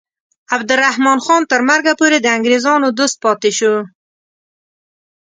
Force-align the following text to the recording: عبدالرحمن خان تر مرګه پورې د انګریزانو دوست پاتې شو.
عبدالرحمن 0.55 1.17
خان 1.25 1.41
تر 1.51 1.61
مرګه 1.69 1.93
پورې 1.99 2.17
د 2.21 2.27
انګریزانو 2.37 2.87
دوست 2.99 3.15
پاتې 3.23 3.51
شو. 3.57 3.75